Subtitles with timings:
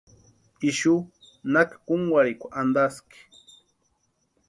[0.69, 0.93] Ixu
[1.53, 3.19] naki kúnkwarhikwa antaski.